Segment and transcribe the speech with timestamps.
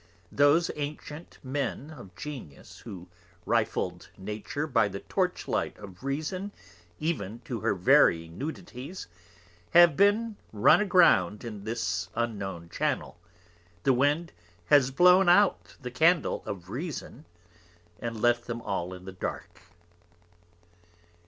[0.31, 3.07] Those Ancient Men of Genius who
[3.45, 6.51] rifled Nature by the Torch Light of Reason
[6.99, 9.05] even to her very Nudities,
[9.75, 13.15] have been run a ground in this unknown Channel;
[13.83, 14.31] the Wind
[14.69, 17.25] has blown out the Candle of Reason,
[17.99, 19.61] and left them all in the Dark.